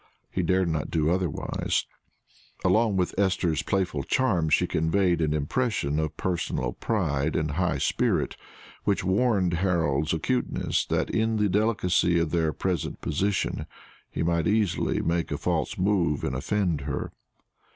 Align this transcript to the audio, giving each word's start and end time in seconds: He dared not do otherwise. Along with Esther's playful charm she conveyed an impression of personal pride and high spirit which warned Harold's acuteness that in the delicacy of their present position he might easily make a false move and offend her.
He 0.31 0.41
dared 0.41 0.67
not 0.67 0.89
do 0.89 1.11
otherwise. 1.11 1.85
Along 2.65 2.97
with 2.97 3.13
Esther's 3.19 3.61
playful 3.61 4.01
charm 4.01 4.49
she 4.49 4.65
conveyed 4.65 5.21
an 5.21 5.31
impression 5.31 5.99
of 5.99 6.17
personal 6.17 6.73
pride 6.73 7.35
and 7.35 7.51
high 7.51 7.77
spirit 7.77 8.35
which 8.83 9.03
warned 9.03 9.53
Harold's 9.53 10.11
acuteness 10.11 10.87
that 10.87 11.11
in 11.11 11.37
the 11.37 11.47
delicacy 11.49 12.17
of 12.17 12.31
their 12.31 12.51
present 12.51 12.99
position 13.01 13.67
he 14.09 14.23
might 14.23 14.47
easily 14.47 15.03
make 15.03 15.31
a 15.31 15.37
false 15.37 15.77
move 15.77 16.23
and 16.23 16.35
offend 16.35 16.81
her. 16.81 17.11